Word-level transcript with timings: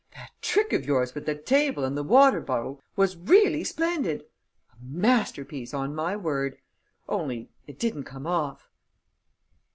That 0.15 0.31
trick 0.41 0.73
of 0.73 0.83
yours 0.83 1.13
with 1.13 1.27
the 1.27 1.35
table 1.35 1.83
and 1.83 1.95
the 1.95 2.01
water 2.01 2.41
bottle 2.41 2.81
was 2.95 3.15
really 3.17 3.63
splendid! 3.63 4.21
A 4.71 4.75
masterpiece, 4.83 5.75
on 5.75 5.93
my 5.93 6.15
word! 6.17 6.57
Only, 7.07 7.51
it 7.67 7.77
didn't 7.77 8.05
come 8.05 8.25
off!" 8.25 8.71